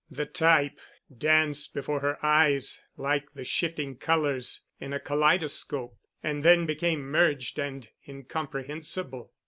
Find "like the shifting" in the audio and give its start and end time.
2.97-3.97